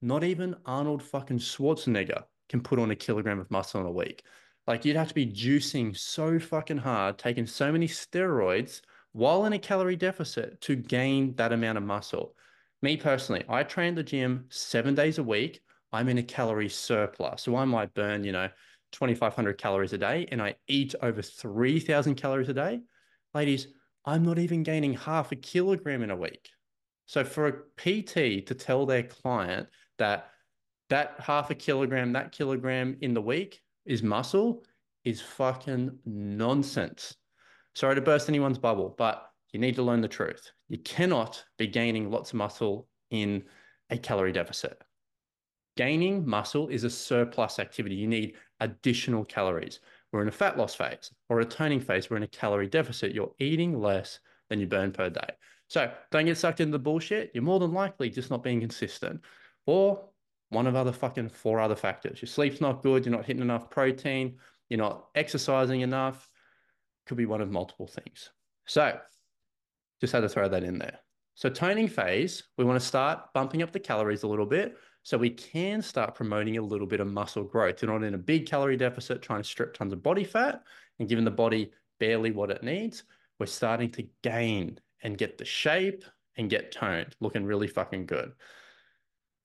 not 0.00 0.24
even 0.24 0.54
Arnold 0.64 1.02
fucking 1.02 1.38
Schwarzenegger 1.38 2.24
can 2.48 2.60
put 2.60 2.78
on 2.78 2.90
a 2.90 2.96
kilogram 2.96 3.40
of 3.40 3.50
muscle 3.50 3.80
in 3.80 3.86
a 3.86 3.92
week. 3.92 4.24
Like 4.66 4.84
you'd 4.84 4.96
have 4.96 5.08
to 5.08 5.14
be 5.14 5.26
juicing 5.26 5.96
so 5.96 6.38
fucking 6.38 6.78
hard, 6.78 7.18
taking 7.18 7.46
so 7.46 7.72
many 7.72 7.88
steroids 7.88 8.80
while 9.12 9.44
in 9.46 9.52
a 9.52 9.58
calorie 9.58 9.96
deficit 9.96 10.60
to 10.62 10.76
gain 10.76 11.34
that 11.34 11.52
amount 11.52 11.78
of 11.78 11.84
muscle. 11.84 12.34
Me 12.82 12.96
personally, 12.96 13.44
I 13.48 13.62
train 13.62 13.94
the 13.94 14.02
gym 14.02 14.46
seven 14.48 14.94
days 14.94 15.18
a 15.18 15.22
week. 15.22 15.60
I'm 15.92 16.08
in 16.08 16.18
a 16.18 16.22
calorie 16.22 16.68
surplus. 16.68 17.42
So 17.42 17.56
I 17.56 17.64
might 17.64 17.92
burn, 17.94 18.22
you 18.24 18.32
know, 18.32 18.48
2,500 18.92 19.58
calories 19.58 19.92
a 19.92 19.98
day 19.98 20.26
and 20.30 20.40
I 20.40 20.54
eat 20.68 20.94
over 21.02 21.22
3,000 21.22 22.14
calories 22.14 22.48
a 22.48 22.54
day. 22.54 22.80
Ladies, 23.34 23.68
I'm 24.04 24.24
not 24.24 24.38
even 24.38 24.62
gaining 24.62 24.94
half 24.94 25.32
a 25.32 25.36
kilogram 25.36 26.02
in 26.02 26.10
a 26.10 26.16
week. 26.16 26.48
So 27.06 27.24
for 27.24 27.46
a 27.46 27.52
PT 27.76 28.46
to 28.46 28.54
tell 28.54 28.86
their 28.86 29.02
client 29.02 29.68
that 29.98 30.30
that 30.88 31.14
half 31.18 31.50
a 31.50 31.54
kilogram, 31.54 32.12
that 32.12 32.32
kilogram 32.32 32.96
in 33.00 33.14
the 33.14 33.20
week 33.20 33.60
is 33.86 34.02
muscle 34.02 34.64
is 35.04 35.20
fucking 35.20 35.96
nonsense. 36.04 37.16
Sorry 37.74 37.94
to 37.94 38.00
burst 38.00 38.28
anyone's 38.28 38.58
bubble, 38.58 38.94
but 38.98 39.30
you 39.52 39.60
need 39.60 39.76
to 39.76 39.82
learn 39.82 40.00
the 40.00 40.08
truth. 40.08 40.50
You 40.68 40.78
cannot 40.78 41.44
be 41.58 41.66
gaining 41.66 42.10
lots 42.10 42.30
of 42.30 42.36
muscle 42.36 42.88
in 43.10 43.44
a 43.90 43.98
calorie 43.98 44.32
deficit. 44.32 44.80
Gaining 45.76 46.26
muscle 46.26 46.68
is 46.68 46.84
a 46.84 46.90
surplus 46.90 47.58
activity. 47.58 47.94
You 47.94 48.08
need 48.08 48.34
additional 48.60 49.24
calories. 49.24 49.80
We're 50.12 50.22
in 50.22 50.28
a 50.28 50.32
fat 50.32 50.58
loss 50.58 50.74
phase 50.74 51.10
or 51.28 51.40
a 51.40 51.44
toning 51.44 51.80
phase. 51.80 52.10
We're 52.10 52.16
in 52.16 52.22
a 52.22 52.28
calorie 52.28 52.68
deficit. 52.68 53.14
You're 53.14 53.32
eating 53.38 53.80
less 53.80 54.20
than 54.48 54.60
you 54.60 54.66
burn 54.66 54.92
per 54.92 55.08
day. 55.08 55.28
So 55.68 55.90
don't 56.10 56.26
get 56.26 56.36
sucked 56.36 56.60
into 56.60 56.72
the 56.72 56.78
bullshit. 56.80 57.30
You're 57.32 57.44
more 57.44 57.60
than 57.60 57.72
likely 57.72 58.10
just 58.10 58.30
not 58.30 58.42
being 58.42 58.60
consistent 58.60 59.20
or 59.66 60.04
one 60.48 60.66
of 60.66 60.74
other 60.74 60.92
fucking 60.92 61.28
four 61.28 61.60
other 61.60 61.76
factors. 61.76 62.20
Your 62.20 62.26
sleep's 62.26 62.60
not 62.60 62.82
good. 62.82 63.06
You're 63.06 63.14
not 63.14 63.24
hitting 63.24 63.42
enough 63.42 63.70
protein. 63.70 64.36
You're 64.68 64.78
not 64.78 65.06
exercising 65.14 65.82
enough. 65.82 66.28
Could 67.06 67.16
be 67.16 67.26
one 67.26 67.40
of 67.40 67.50
multiple 67.50 67.86
things. 67.86 68.30
So 68.66 68.98
just 70.00 70.12
had 70.12 70.20
to 70.20 70.28
throw 70.28 70.48
that 70.48 70.64
in 70.64 70.78
there. 70.78 70.98
So 71.34 71.48
toning 71.48 71.88
phase, 71.88 72.42
we 72.58 72.64
want 72.64 72.80
to 72.80 72.86
start 72.86 73.32
bumping 73.32 73.62
up 73.62 73.72
the 73.72 73.80
calories 73.80 74.24
a 74.24 74.28
little 74.28 74.46
bit, 74.46 74.76
So 75.02 75.16
we 75.16 75.30
can 75.30 75.82
start 75.82 76.14
promoting 76.14 76.58
a 76.58 76.62
little 76.62 76.86
bit 76.86 77.00
of 77.00 77.06
muscle 77.06 77.44
growth. 77.44 77.80
You're 77.80 77.90
not 77.90 78.06
in 78.06 78.14
a 78.14 78.18
big 78.18 78.46
calorie 78.46 78.76
deficit 78.76 79.22
trying 79.22 79.42
to 79.42 79.48
strip 79.48 79.74
tons 79.74 79.92
of 79.92 80.02
body 80.02 80.24
fat 80.24 80.62
and 80.98 81.08
giving 81.08 81.24
the 81.24 81.30
body 81.30 81.72
barely 81.98 82.30
what 82.30 82.50
it 82.50 82.62
needs. 82.62 83.04
We're 83.38 83.46
starting 83.46 83.90
to 83.92 84.06
gain 84.22 84.78
and 85.02 85.16
get 85.16 85.38
the 85.38 85.44
shape 85.44 86.04
and 86.36 86.50
get 86.50 86.72
toned, 86.72 87.16
looking 87.20 87.44
really 87.44 87.66
fucking 87.66 88.06
good. 88.06 88.32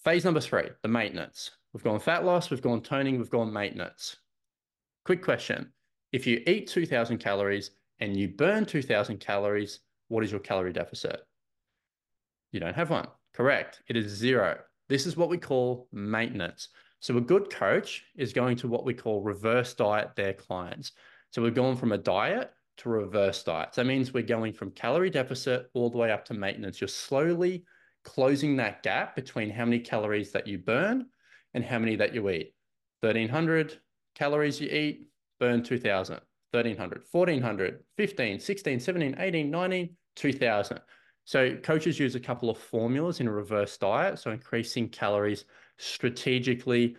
Phase 0.03 0.25
number 0.25 0.41
three, 0.41 0.69
the 0.81 0.87
maintenance. 0.87 1.51
We've 1.73 1.83
gone 1.83 1.99
fat 1.99 2.25
loss, 2.25 2.49
we've 2.49 2.61
gone 2.61 2.81
toning, 2.81 3.17
we've 3.17 3.29
gone 3.29 3.51
maintenance. 3.51 4.17
Quick 5.03 5.23
question. 5.23 5.71
If 6.11 6.27
you 6.27 6.41
eat 6.45 6.67
2000 6.67 7.17
calories 7.17 7.71
and 7.99 8.15
you 8.15 8.29
burn 8.29 8.65
2000 8.65 9.19
calories, 9.19 9.79
what 10.07 10.23
is 10.23 10.31
your 10.31 10.39
calorie 10.39 10.73
deficit? 10.73 11.21
You 12.51 12.59
don't 12.59 12.75
have 12.75 12.89
one. 12.89 13.07
Correct. 13.33 13.81
It 13.87 13.97
is 13.97 14.11
zero. 14.11 14.59
This 14.87 15.05
is 15.05 15.17
what 15.17 15.29
we 15.29 15.37
call 15.37 15.87
maintenance. 15.91 16.69
So 16.99 17.17
a 17.17 17.21
good 17.21 17.49
coach 17.49 18.03
is 18.15 18.33
going 18.33 18.57
to 18.57 18.67
what 18.67 18.85
we 18.85 18.93
call 18.93 19.21
reverse 19.21 19.73
diet 19.73 20.11
their 20.15 20.33
clients. 20.33 20.91
So 21.31 21.41
we're 21.41 21.51
going 21.51 21.77
from 21.77 21.91
a 21.91 21.97
diet 21.97 22.51
to 22.77 22.89
reverse 22.89 23.43
diet. 23.43 23.73
So 23.73 23.81
that 23.81 23.87
means 23.87 24.13
we're 24.13 24.23
going 24.23 24.53
from 24.53 24.71
calorie 24.71 25.09
deficit 25.09 25.69
all 25.73 25.89
the 25.89 25.97
way 25.97 26.11
up 26.11 26.25
to 26.25 26.33
maintenance. 26.33 26.81
You're 26.81 26.87
slowly 26.87 27.65
closing 28.03 28.55
that 28.57 28.83
gap 28.83 29.15
between 29.15 29.49
how 29.49 29.65
many 29.65 29.79
calories 29.79 30.31
that 30.31 30.47
you 30.47 30.57
burn 30.57 31.07
and 31.53 31.63
how 31.63 31.79
many 31.79 31.95
that 31.95 32.13
you 32.13 32.29
eat. 32.29 32.53
1300 33.01 33.79
calories 34.13 34.59
you 34.61 34.69
eat, 34.69 35.09
burn 35.39 35.63
2000. 35.63 36.19
1300, 36.51 37.03
1400, 37.11 37.83
15, 37.97 38.39
16, 38.39 38.79
17, 38.79 39.15
18, 39.19 39.51
19, 39.51 39.95
2000. 40.15 40.79
So 41.25 41.55
coaches 41.57 41.99
use 41.99 42.15
a 42.15 42.19
couple 42.19 42.49
of 42.49 42.57
formulas 42.57 43.19
in 43.19 43.27
a 43.27 43.31
reverse 43.31 43.77
diet. 43.77 44.19
So 44.19 44.31
increasing 44.31 44.89
calories 44.89 45.45
strategically, 45.77 46.95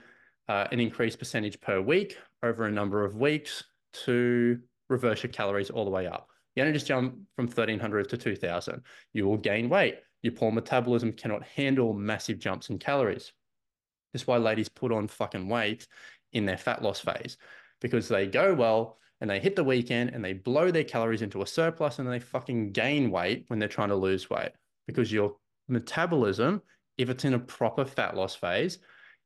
uh, 0.48 0.66
an 0.72 0.80
increased 0.80 1.18
percentage 1.18 1.60
per 1.60 1.80
week 1.80 2.18
over 2.42 2.64
a 2.64 2.70
number 2.70 3.04
of 3.04 3.16
weeks 3.16 3.64
to 4.04 4.60
reverse 4.88 5.22
your 5.22 5.32
calories 5.32 5.70
all 5.70 5.84
the 5.84 5.90
way 5.90 6.06
up. 6.06 6.28
You 6.54 6.64
don't 6.64 6.74
just 6.74 6.86
jump 6.86 7.14
from 7.36 7.46
1300 7.46 8.08
to 8.10 8.16
2000. 8.16 8.82
You 9.12 9.26
will 9.26 9.36
gain 9.36 9.68
weight. 9.68 9.96
Your 10.22 10.32
poor 10.32 10.50
metabolism 10.50 11.12
cannot 11.12 11.44
handle 11.44 11.92
massive 11.92 12.38
jumps 12.38 12.68
in 12.68 12.78
calories. 12.78 13.32
That's 14.12 14.26
why 14.26 14.38
ladies 14.38 14.68
put 14.68 14.90
on 14.90 15.06
fucking 15.06 15.48
weight 15.48 15.86
in 16.32 16.46
their 16.46 16.56
fat 16.56 16.82
loss 16.82 16.98
phase 17.00 17.36
because 17.80 18.08
they 18.08 18.26
go 18.26 18.54
well 18.54 18.98
and 19.20 19.30
they 19.30 19.40
hit 19.40 19.56
the 19.56 19.64
weekend 19.64 20.10
and 20.10 20.24
they 20.24 20.34
blow 20.34 20.70
their 20.70 20.84
calories 20.84 21.22
into 21.22 21.42
a 21.42 21.46
surplus 21.46 21.98
and 21.98 22.10
they 22.10 22.20
fucking 22.20 22.72
gain 22.72 23.10
weight 23.10 23.44
when 23.48 23.58
they're 23.58 23.68
trying 23.68 23.88
to 23.88 23.96
lose 23.96 24.28
weight 24.28 24.52
because 24.86 25.12
your 25.12 25.36
metabolism, 25.68 26.60
if 26.98 27.08
it's 27.08 27.24
in 27.24 27.34
a 27.34 27.38
proper 27.38 27.84
fat 27.84 28.16
loss 28.16 28.34
phase, 28.34 28.78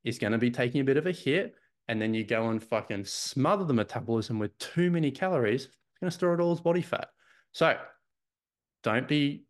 is 0.05 0.19
going 0.19 0.33
to 0.33 0.39
be 0.39 0.51
taking 0.51 0.81
a 0.81 0.85
bit 0.85 0.97
of 0.97 1.07
a 1.07 1.13
hit. 1.13 1.55
And 1.89 2.01
then 2.01 2.15
you 2.15 2.25
go 2.25 2.51
and 2.51 2.63
fucking 2.63 3.05
smother 3.05 3.65
the 3.65 3.75
metabolism 3.75 4.39
with 4.39 4.57
too 4.59 4.91
many 4.91 5.11
calories, 5.11 5.65
it's 5.65 5.99
going 6.01 6.11
to 6.11 6.17
store 6.17 6.35
it 6.35 6.41
all 6.41 6.53
as 6.53 6.61
body 6.61 6.83
fat. 6.83 7.09
So 7.53 7.77
don't 8.85 9.09
be 9.09 9.45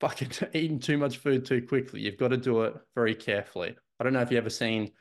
fucking 0.00 0.30
eating 0.54 0.78
too 0.78 0.96
much 0.96 1.18
food 1.18 1.44
too 1.44 1.62
quickly. 1.62 2.00
You've 2.00 2.18
got 2.18 2.28
to 2.28 2.36
do 2.36 2.62
it 2.62 2.74
very 2.94 3.16
carefully. 3.16 3.74
I 3.98 4.04
don't 4.04 4.12
know 4.12 4.20
if 4.20 4.30
you've 4.30 4.38
ever 4.38 4.50
seen 4.50 4.92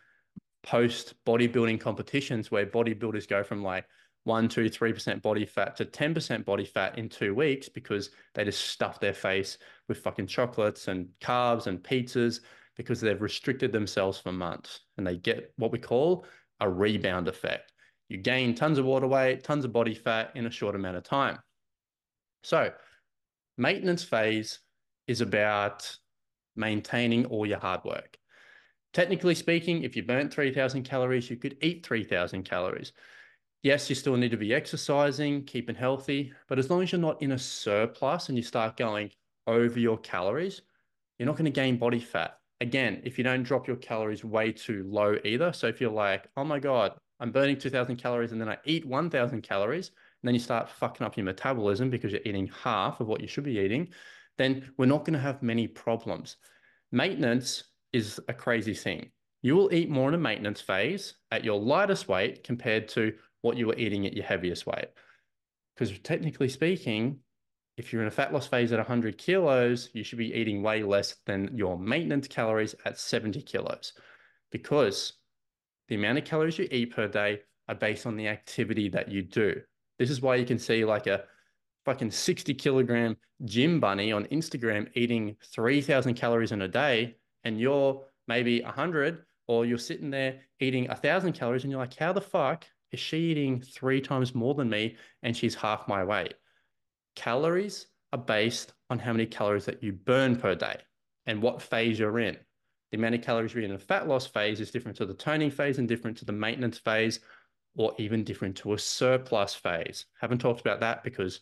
post 0.63 1.13
bodybuilding 1.25 1.79
competitions 1.79 2.51
where 2.51 2.65
bodybuilders 2.65 3.27
go 3.27 3.43
from 3.43 3.63
like 3.63 3.85
one, 4.23 4.47
two, 4.47 4.69
three 4.69 4.93
percent 4.93 5.21
body 5.21 5.45
fat 5.45 5.75
to 5.77 5.85
10% 5.85 6.45
body 6.45 6.65
fat 6.65 6.97
in 6.97 7.09
two 7.09 7.33
weeks 7.33 7.67
because 7.69 8.11
they 8.33 8.43
just 8.43 8.67
stuff 8.67 8.99
their 8.99 9.13
face 9.13 9.57
with 9.87 9.99
fucking 9.99 10.27
chocolates 10.27 10.87
and 10.87 11.07
carbs 11.19 11.67
and 11.67 11.81
pizzas 11.81 12.41
because 12.77 13.01
they've 13.01 13.21
restricted 13.21 13.71
themselves 13.71 14.19
for 14.19 14.31
months 14.31 14.81
and 14.97 15.05
they 15.05 15.17
get 15.17 15.53
what 15.57 15.71
we 15.71 15.79
call 15.79 16.25
a 16.59 16.69
rebound 16.69 17.27
effect. 17.27 17.73
You 18.09 18.17
gain 18.17 18.55
tons 18.55 18.77
of 18.77 18.85
water 18.85 19.07
weight, 19.07 19.43
tons 19.43 19.65
of 19.65 19.73
body 19.73 19.95
fat 19.95 20.31
in 20.35 20.45
a 20.45 20.51
short 20.51 20.75
amount 20.75 20.97
of 20.97 21.03
time. 21.03 21.39
So, 22.43 22.71
maintenance 23.57 24.03
phase 24.03 24.59
is 25.07 25.21
about 25.21 25.95
maintaining 26.55 27.25
all 27.25 27.45
your 27.45 27.59
hard 27.59 27.83
work. 27.83 28.17
Technically 28.93 29.35
speaking, 29.35 29.83
if 29.83 29.95
you 29.95 30.03
burnt 30.03 30.33
3,000 30.33 30.83
calories, 30.83 31.29
you 31.29 31.37
could 31.37 31.57
eat 31.61 31.85
3,000 31.85 32.43
calories 32.43 32.91
yes, 33.63 33.89
you 33.89 33.95
still 33.95 34.17
need 34.17 34.31
to 34.31 34.37
be 34.37 34.53
exercising, 34.53 35.43
keeping 35.43 35.75
healthy, 35.75 36.33
but 36.47 36.59
as 36.59 36.69
long 36.69 36.81
as 36.81 36.91
you're 36.91 37.01
not 37.01 37.21
in 37.21 37.33
a 37.33 37.37
surplus 37.37 38.29
and 38.29 38.37
you 38.37 38.43
start 38.43 38.77
going 38.77 39.11
over 39.47 39.79
your 39.79 39.97
calories, 39.97 40.61
you're 41.17 41.27
not 41.27 41.35
going 41.35 41.45
to 41.45 41.51
gain 41.51 41.77
body 41.77 41.99
fat. 41.99 42.39
Again, 42.61 43.01
if 43.03 43.17
you 43.17 43.23
don't 43.23 43.43
drop 43.43 43.67
your 43.67 43.77
calories 43.77 44.23
way 44.23 44.51
too 44.51 44.83
low 44.87 45.17
either. 45.23 45.51
So 45.53 45.67
if 45.67 45.81
you're 45.81 45.91
like, 45.91 46.27
oh 46.37 46.43
my 46.43 46.59
God, 46.59 46.93
I'm 47.19 47.31
burning 47.31 47.57
2000 47.57 47.95
calories 47.97 48.31
and 48.31 48.41
then 48.41 48.49
I 48.49 48.57
eat 48.65 48.85
1000 48.85 49.41
calories, 49.41 49.87
and 49.89 50.27
then 50.27 50.33
you 50.33 50.39
start 50.39 50.69
fucking 50.69 51.05
up 51.05 51.17
your 51.17 51.25
metabolism 51.25 51.89
because 51.89 52.11
you're 52.11 52.21
eating 52.25 52.51
half 52.63 52.99
of 52.99 53.07
what 53.07 53.21
you 53.21 53.27
should 53.27 53.43
be 53.43 53.57
eating, 53.57 53.89
then 54.37 54.71
we're 54.77 54.85
not 54.85 55.05
going 55.05 55.13
to 55.13 55.19
have 55.19 55.41
many 55.41 55.67
problems. 55.67 56.37
Maintenance 56.91 57.63
is 57.93 58.19
a 58.27 58.33
crazy 58.33 58.73
thing. 58.73 59.11
You 59.41 59.55
will 59.55 59.73
eat 59.73 59.89
more 59.89 60.07
in 60.07 60.13
a 60.13 60.19
maintenance 60.19 60.61
phase 60.61 61.15
at 61.31 61.43
your 61.43 61.59
lightest 61.59 62.07
weight 62.07 62.43
compared 62.43 62.87
to 62.89 63.13
what 63.41 63.57
you 63.57 63.67
were 63.67 63.77
eating 63.77 64.05
at 64.05 64.13
your 64.13 64.25
heaviest 64.25 64.65
weight. 64.65 64.89
Because 65.75 65.97
technically 65.99 66.49
speaking, 66.49 67.19
if 67.77 67.91
you're 67.91 68.01
in 68.01 68.07
a 68.07 68.11
fat 68.11 68.33
loss 68.33 68.47
phase 68.47 68.71
at 68.71 68.79
100 68.79 69.17
kilos, 69.17 69.89
you 69.93 70.03
should 70.03 70.17
be 70.17 70.33
eating 70.33 70.61
way 70.61 70.83
less 70.83 71.15
than 71.25 71.49
your 71.55 71.79
maintenance 71.79 72.27
calories 72.27 72.75
at 72.85 72.99
70 72.99 73.41
kilos 73.41 73.93
because 74.51 75.13
the 75.87 75.95
amount 75.95 76.17
of 76.17 76.25
calories 76.25 76.59
you 76.59 76.67
eat 76.71 76.93
per 76.93 77.07
day 77.07 77.39
are 77.67 77.75
based 77.75 78.05
on 78.05 78.15
the 78.15 78.27
activity 78.27 78.89
that 78.89 79.09
you 79.09 79.23
do. 79.23 79.59
This 79.97 80.09
is 80.09 80.21
why 80.21 80.35
you 80.35 80.45
can 80.45 80.59
see 80.59 80.85
like 80.85 81.07
a 81.07 81.23
fucking 81.85 82.11
60 82.11 82.53
kilogram 82.53 83.15
gym 83.45 83.79
bunny 83.79 84.11
on 84.11 84.25
Instagram 84.25 84.87
eating 84.95 85.35
3,000 85.53 86.13
calories 86.13 86.51
in 86.51 86.61
a 86.61 86.67
day, 86.67 87.15
and 87.43 87.59
you're 87.59 88.03
maybe 88.27 88.61
100, 88.61 89.23
or 89.47 89.65
you're 89.65 89.77
sitting 89.77 90.11
there 90.11 90.39
eating 90.59 90.87
1,000 90.87 91.33
calories, 91.33 91.63
and 91.63 91.71
you're 91.71 91.79
like, 91.79 91.97
how 91.97 92.13
the 92.13 92.21
fuck 92.21 92.65
is 92.91 92.99
she 92.99 93.17
eating 93.17 93.61
three 93.61 94.01
times 94.01 94.35
more 94.35 94.53
than 94.53 94.69
me 94.69 94.97
and 95.23 95.35
she's 95.35 95.55
half 95.55 95.87
my 95.87 96.03
weight? 96.03 96.33
Calories 97.15 97.87
are 98.11 98.19
based 98.19 98.73
on 98.89 98.99
how 98.99 99.13
many 99.13 99.25
calories 99.25 99.65
that 99.65 99.81
you 99.81 99.93
burn 99.93 100.35
per 100.35 100.55
day 100.55 100.77
and 101.25 101.41
what 101.41 101.61
phase 101.61 101.97
you're 101.97 102.19
in. 102.19 102.37
The 102.91 102.97
amount 102.97 103.15
of 103.15 103.21
calories 103.21 103.53
you're 103.53 103.63
in 103.63 103.71
a 103.71 103.79
fat 103.79 104.07
loss 104.07 104.27
phase 104.27 104.59
is 104.59 104.71
different 104.71 104.97
to 104.97 105.05
the 105.05 105.13
toning 105.13 105.51
phase 105.51 105.77
and 105.77 105.87
different 105.87 106.17
to 106.17 106.25
the 106.25 106.33
maintenance 106.33 106.77
phase, 106.77 107.21
or 107.77 107.93
even 107.97 108.25
different 108.25 108.57
to 108.57 108.73
a 108.73 108.77
surplus 108.77 109.55
phase. 109.55 110.05
Haven't 110.19 110.39
talked 110.39 110.59
about 110.59 110.81
that 110.81 111.03
because 111.03 111.39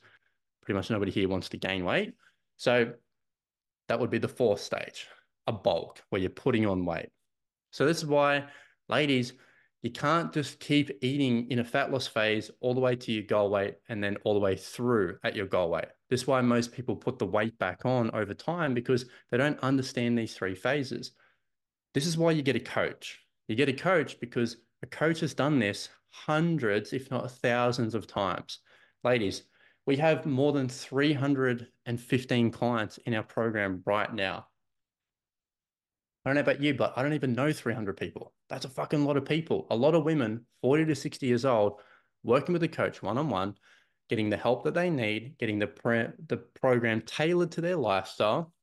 pretty 0.62 0.76
much 0.76 0.92
nobody 0.92 1.12
here 1.12 1.28
wants 1.28 1.50
to 1.50 1.58
gain 1.58 1.84
weight. 1.86 2.14
So 2.58 2.94
that 3.88 4.00
would 4.00 4.12
be 4.12 4.20
the 4.20 4.28
fourth 4.28 4.62
stage, 4.62 5.08
a 5.48 5.52
bulk 5.52 6.04
where 6.10 6.22
you're 6.22 6.30
putting 6.30 6.68
on 6.68 6.86
weight. 6.86 7.10
So 7.72 7.86
this 7.88 7.98
is 7.98 8.06
why, 8.06 8.46
ladies, 8.88 9.34
you 9.82 9.92
can't 9.92 10.34
just 10.34 10.60
keep 10.60 10.92
eating 11.02 11.50
in 11.50 11.60
a 11.60 11.64
fat 11.64 11.92
loss 11.92 12.06
phase 12.06 12.52
all 12.60 12.74
the 12.74 12.82
way 12.82 12.96
to 12.98 13.12
your 13.14 13.24
goal 13.24 13.50
weight 13.50 13.76
and 13.88 14.04
then 14.04 14.18
all 14.26 14.34
the 14.34 14.40
way 14.40 14.56
through 14.56 15.18
at 15.24 15.36
your 15.36 15.46
goal 15.46 15.70
weight. 15.70 15.86
This 16.10 16.22
is 16.22 16.28
why 16.28 16.42
most 16.42 16.74
people 16.74 16.98
put 16.98 17.18
the 17.18 17.26
weight 17.26 17.58
back 17.60 17.86
on 17.86 18.12
over 18.12 18.34
time 18.34 18.74
because 18.74 19.06
they 19.32 19.38
don't 19.38 19.60
understand 19.60 20.18
these 20.18 20.34
three 20.34 20.56
phases. 20.56 21.14
This 21.94 22.06
is 22.06 22.18
why 22.18 22.32
you 22.32 22.42
get 22.42 22.58
a 22.58 22.60
coach. 22.60 23.20
You 23.48 23.56
get 23.56 23.70
a 23.70 23.74
coach 23.74 24.20
because 24.20 24.58
a 24.84 24.86
coach 24.86 25.22
has 25.22 25.34
done 25.34 25.60
this 25.60 25.88
hundreds, 26.10 26.92
if 26.92 27.10
not 27.10 27.32
thousands 27.32 27.96
of 27.96 28.06
times. 28.06 28.60
Ladies, 29.04 29.44
we 29.86 29.96
have 29.98 30.26
more 30.26 30.52
than 30.52 30.68
315 30.68 32.52
clients 32.52 32.98
in 33.06 33.14
our 33.14 33.24
program 33.24 33.82
right 33.86 34.14
now. 34.14 34.46
I 36.26 36.30
don't 36.30 36.36
know 36.36 36.42
about 36.42 36.62
you, 36.62 36.74
but 36.74 36.94
I 36.98 37.02
don't 37.02 37.14
even 37.14 37.34
know 37.34 37.54
300 37.54 37.96
people. 37.96 38.34
That's 38.50 38.66
a 38.66 38.70
fucking 38.70 39.06
lot 39.06 39.18
of 39.18 39.26
people. 39.26 39.68
A 39.70 39.76
lot 39.76 39.96
of 39.96 40.04
women, 40.04 40.46
40 40.62 40.86
to 40.86 40.96
60 40.96 41.26
years 41.26 41.46
old, 41.46 41.80
working 42.24 42.54
with 42.54 42.64
a 42.64 42.68
coach 42.68 43.02
one 43.02 43.18
on 43.18 43.30
one, 43.30 43.56
getting 44.10 44.30
the 44.30 44.38
help 44.38 44.64
that 44.64 44.74
they 44.74 44.90
need, 44.90 45.38
getting 45.38 45.60
the, 45.60 45.68
pre- 45.68 46.08
the 46.28 46.38
program 46.38 47.02
tailored 47.02 47.52
to 47.52 47.62
their 47.62 47.76
lifestyle, 47.76 48.54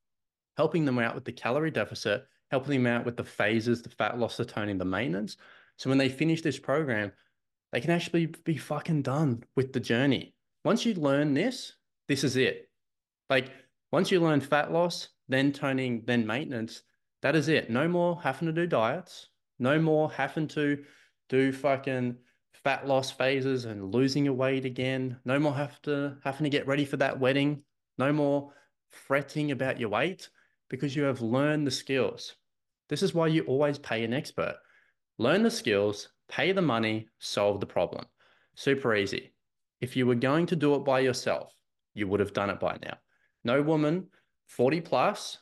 helping 0.57 0.85
them 0.85 0.99
out 0.99 1.15
with 1.15 1.23
the 1.23 1.31
calorie 1.31 1.71
deficit, 1.71 2.25
helping 2.51 2.83
them 2.83 2.93
out 2.93 3.05
with 3.05 3.17
the 3.17 3.23
phases, 3.23 3.81
the 3.81 3.89
fat 3.89 4.19
loss, 4.19 4.37
the 4.37 4.45
toning, 4.45 4.77
the 4.77 4.85
maintenance. 4.85 5.37
So 5.77 5.89
when 5.89 5.97
they 5.97 6.09
finish 6.09 6.41
this 6.41 6.59
program, 6.59 7.11
they 7.71 7.81
can 7.81 7.91
actually 7.91 8.27
be 8.43 8.57
fucking 8.57 9.03
done 9.03 9.43
with 9.55 9.73
the 9.73 9.79
journey. 9.79 10.33
Once 10.63 10.85
you 10.85 10.93
learn 10.95 11.33
this, 11.33 11.73
this 12.07 12.23
is 12.23 12.35
it. 12.35 12.69
Like 13.29 13.51
once 13.91 14.11
you 14.11 14.19
learn 14.19 14.41
fat 14.41 14.71
loss, 14.71 15.09
then 15.29 15.51
toning, 15.51 16.03
then 16.05 16.25
maintenance, 16.25 16.81
that 17.21 17.35
is 17.35 17.47
it. 17.47 17.69
No 17.69 17.87
more 17.87 18.21
having 18.21 18.47
to 18.47 18.53
do 18.53 18.67
diets. 18.67 19.27
No 19.59 19.79
more 19.79 20.11
having 20.11 20.47
to 20.49 20.83
do 21.29 21.51
fucking 21.51 22.15
fat 22.63 22.87
loss 22.87 23.11
phases 23.11 23.65
and 23.65 23.93
losing 23.93 24.25
your 24.25 24.33
weight 24.33 24.65
again. 24.65 25.17
No 25.25 25.39
more 25.39 25.53
have 25.53 25.81
to 25.83 26.17
having 26.23 26.43
to 26.43 26.49
get 26.49 26.67
ready 26.67 26.85
for 26.85 26.97
that 26.97 27.19
wedding. 27.19 27.63
No 27.97 28.11
more 28.13 28.51
fretting 28.89 29.51
about 29.51 29.79
your 29.79 29.89
weight 29.89 30.29
because 30.69 30.95
you 30.95 31.03
have 31.03 31.21
learned 31.21 31.65
the 31.65 31.71
skills. 31.71 32.35
This 32.89 33.03
is 33.03 33.13
why 33.13 33.27
you 33.27 33.43
always 33.43 33.77
pay 33.77 34.03
an 34.03 34.13
expert. 34.13 34.55
Learn 35.17 35.43
the 35.43 35.51
skills, 35.51 36.09
pay 36.29 36.51
the 36.51 36.61
money, 36.61 37.07
solve 37.19 37.59
the 37.59 37.65
problem. 37.65 38.05
Super 38.55 38.95
easy. 38.95 39.33
If 39.81 39.95
you 39.95 40.05
were 40.05 40.15
going 40.15 40.45
to 40.47 40.55
do 40.55 40.75
it 40.75 40.79
by 40.79 40.99
yourself, 40.99 41.53
you 41.93 42.07
would 42.07 42.19
have 42.19 42.33
done 42.33 42.49
it 42.49 42.59
by 42.59 42.77
now. 42.83 42.97
No 43.43 43.61
woman 43.61 44.07
40 44.47 44.81
plus 44.81 45.37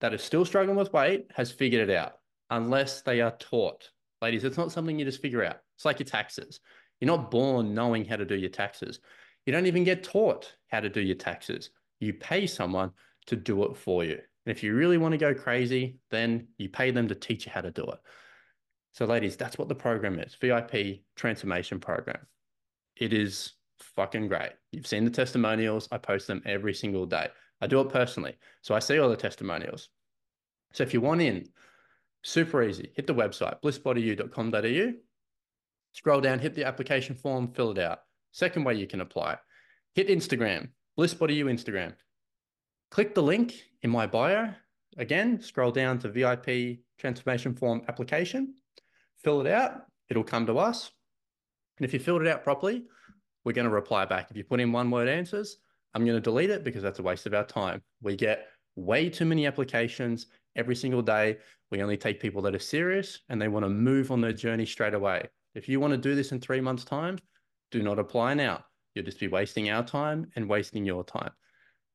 that 0.00 0.14
is 0.14 0.22
still 0.22 0.44
struggling 0.44 0.76
with 0.76 0.92
weight 0.92 1.26
has 1.34 1.50
figured 1.50 1.88
it 1.88 1.94
out 1.94 2.14
unless 2.52 3.02
they 3.02 3.20
are 3.20 3.34
taught. 3.38 3.88
Ladies, 4.20 4.44
it's 4.44 4.58
not 4.58 4.70
something 4.70 4.98
you 4.98 5.04
just 5.04 5.22
figure 5.22 5.44
out. 5.44 5.56
It's 5.76 5.84
like 5.84 5.98
your 5.98 6.06
taxes. 6.06 6.60
You're 7.00 7.06
not 7.06 7.30
born 7.30 7.74
knowing 7.74 8.04
how 8.04 8.16
to 8.16 8.24
do 8.24 8.36
your 8.36 8.50
taxes. 8.50 9.00
You 9.46 9.52
don't 9.52 9.66
even 9.66 9.84
get 9.84 10.04
taught 10.04 10.54
how 10.68 10.80
to 10.80 10.88
do 10.88 11.00
your 11.00 11.16
taxes. 11.16 11.70
You 11.98 12.14
pay 12.14 12.46
someone 12.46 12.92
to 13.26 13.36
do 13.36 13.64
it 13.64 13.76
for 13.76 14.04
you. 14.04 14.14
And 14.14 14.56
if 14.56 14.62
you 14.62 14.74
really 14.74 14.98
want 14.98 15.12
to 15.12 15.18
go 15.18 15.34
crazy, 15.34 15.98
then 16.10 16.48
you 16.58 16.68
pay 16.68 16.90
them 16.90 17.08
to 17.08 17.14
teach 17.14 17.46
you 17.46 17.52
how 17.52 17.62
to 17.62 17.70
do 17.70 17.84
it. 17.84 17.98
So, 18.92 19.06
ladies, 19.06 19.36
that's 19.36 19.56
what 19.56 19.68
the 19.68 19.74
program 19.74 20.18
is 20.20 20.36
VIP 20.40 21.00
Transformation 21.16 21.80
Program. 21.80 22.26
It 22.96 23.12
is 23.12 23.54
fucking 23.96 24.28
great. 24.28 24.52
You've 24.70 24.86
seen 24.86 25.04
the 25.04 25.10
testimonials. 25.10 25.88
I 25.90 25.98
post 25.98 26.26
them 26.26 26.42
every 26.44 26.74
single 26.74 27.06
day. 27.06 27.28
I 27.60 27.66
do 27.66 27.80
it 27.80 27.88
personally. 27.88 28.36
So 28.60 28.74
I 28.74 28.80
see 28.80 28.98
all 28.98 29.08
the 29.08 29.16
testimonials. 29.16 29.88
So 30.72 30.82
if 30.82 30.92
you 30.92 31.00
want 31.00 31.22
in, 31.22 31.46
super 32.22 32.62
easy. 32.62 32.92
Hit 32.94 33.06
the 33.06 33.14
website, 33.14 33.60
blissbodyu.com.au. 33.62 34.92
Scroll 35.92 36.20
down, 36.20 36.38
hit 36.38 36.54
the 36.54 36.64
application 36.64 37.14
form, 37.14 37.52
fill 37.52 37.70
it 37.72 37.78
out. 37.78 38.00
Second 38.32 38.64
way 38.64 38.74
you 38.74 38.86
can 38.86 39.02
apply, 39.02 39.36
hit 39.94 40.08
Instagram, 40.08 40.70
blissbodyu 40.98 41.44
Instagram. 41.44 41.94
Click 42.90 43.14
the 43.14 43.22
link 43.22 43.54
in 43.82 43.90
my 43.90 44.06
bio. 44.06 44.54
Again, 44.96 45.40
scroll 45.40 45.70
down 45.70 45.98
to 46.00 46.08
VIP 46.08 46.80
transformation 46.98 47.54
form 47.54 47.82
application, 47.88 48.54
fill 49.22 49.40
it 49.40 49.46
out. 49.46 49.82
It'll 50.08 50.24
come 50.24 50.46
to 50.46 50.58
us. 50.58 50.90
And 51.78 51.84
if 51.86 51.92
you 51.92 51.98
filled 51.98 52.22
it 52.22 52.28
out 52.28 52.44
properly, 52.44 52.84
we're 53.44 53.52
going 53.52 53.68
to 53.68 53.74
reply 53.74 54.04
back. 54.04 54.30
If 54.30 54.36
you 54.36 54.44
put 54.44 54.60
in 54.60 54.72
one 54.72 54.90
word 54.90 55.08
answers, 55.08 55.56
I'm 55.94 56.04
going 56.04 56.16
to 56.16 56.20
delete 56.20 56.50
it 56.50 56.64
because 56.64 56.82
that's 56.82 56.98
a 56.98 57.02
waste 57.02 57.26
of 57.26 57.34
our 57.34 57.44
time. 57.44 57.82
We 58.02 58.16
get 58.16 58.46
way 58.76 59.08
too 59.08 59.24
many 59.24 59.46
applications 59.46 60.26
every 60.56 60.76
single 60.76 61.02
day. 61.02 61.38
We 61.70 61.82
only 61.82 61.96
take 61.96 62.20
people 62.20 62.42
that 62.42 62.54
are 62.54 62.60
serious 62.60 63.20
and 63.28 63.40
they 63.40 63.48
want 63.48 63.64
to 63.64 63.70
move 63.70 64.10
on 64.10 64.20
their 64.20 64.32
journey 64.32 64.66
straight 64.66 64.94
away. 64.94 65.28
If 65.54 65.68
you 65.68 65.80
want 65.80 65.92
to 65.92 65.98
do 65.98 66.14
this 66.14 66.32
in 66.32 66.40
three 66.40 66.60
months' 66.60 66.84
time, 66.84 67.18
do 67.70 67.82
not 67.82 67.98
apply 67.98 68.34
now. 68.34 68.64
You'll 68.94 69.04
just 69.04 69.20
be 69.20 69.28
wasting 69.28 69.70
our 69.70 69.82
time 69.82 70.30
and 70.36 70.48
wasting 70.48 70.84
your 70.84 71.04
time. 71.04 71.30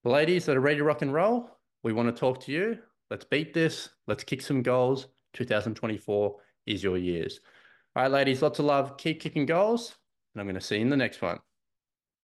The 0.04 0.10
ladies 0.10 0.46
that 0.46 0.58
are 0.58 0.62
ready 0.62 0.78
to 0.78 0.84
rock 0.84 1.02
and 1.02 1.14
roll, 1.14 1.50
we 1.84 1.94
want 1.94 2.14
to 2.14 2.20
talk 2.20 2.40
to 2.42 2.52
you. 2.52 2.80
Let's 3.10 3.26
beat 3.26 3.54
this. 3.54 3.90
Let's 4.08 4.24
kick 4.24 4.42
some 4.42 4.62
goals. 4.64 5.08
2024 5.34 6.36
is 6.66 6.84
your 6.84 6.98
years. 6.98 7.40
All 7.96 8.04
right, 8.04 8.12
ladies, 8.12 8.42
lots 8.42 8.60
of 8.60 8.66
love. 8.66 8.98
Keep 8.98 9.20
kicking 9.20 9.46
goals, 9.46 9.96
and 10.34 10.42
I'm 10.42 10.48
going 10.48 10.60
to 10.60 10.62
see 10.62 10.76
you 10.76 10.82
in 10.82 10.90
the 10.90 10.98
next 10.98 11.22
one. 11.22 11.40